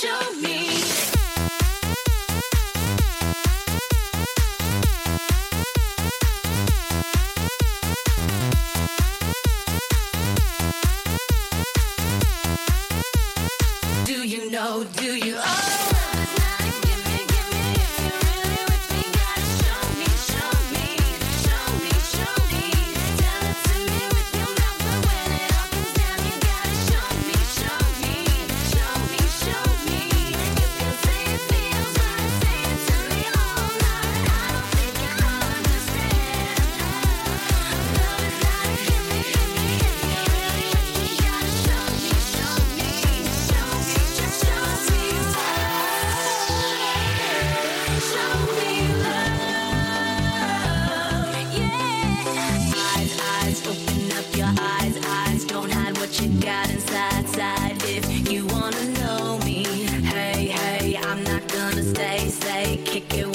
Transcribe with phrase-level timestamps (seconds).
[0.00, 0.80] show me.
[14.96, 15.34] Do you
[61.70, 63.29] wanna stay, stay, kick it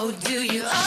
[0.00, 0.77] Oh, do you?